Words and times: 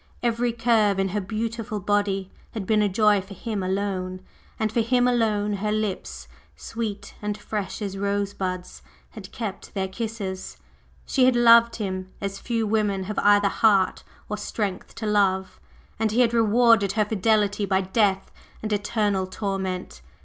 Every 0.23 0.51
curve 0.51 0.97
in 0.97 1.09
her 1.09 1.21
beautiful 1.21 1.79
body 1.79 2.31
had 2.53 2.65
been 2.65 2.81
a 2.81 2.89
joy 2.89 3.21
for 3.21 3.35
him 3.35 3.61
alone; 3.61 4.21
and 4.59 4.71
for 4.71 4.79
him 4.81 5.07
alone 5.07 5.57
her 5.57 5.71
lips, 5.71 6.27
sweet 6.55 7.13
and 7.21 7.37
fresh 7.37 7.83
as 7.83 7.99
rosebuds, 7.99 8.81
had 9.11 9.31
kept 9.31 9.75
their 9.75 9.87
kisses. 9.87 10.57
She 11.05 11.25
had 11.25 11.35
loved 11.35 11.75
him 11.75 12.11
as 12.19 12.39
few 12.39 12.65
women 12.65 13.03
have 13.03 13.19
either 13.19 13.49
heart 13.49 14.03
or 14.27 14.37
strength 14.37 14.95
to 14.95 15.05
love, 15.05 15.59
and 15.99 16.11
he 16.11 16.21
had 16.21 16.33
rewarded 16.33 16.93
her 16.93 17.05
fidelity 17.05 17.67
by 17.67 17.81
death 17.81 18.31
and 18.63 18.73
eternal 18.73 19.27
torment! 19.27 20.01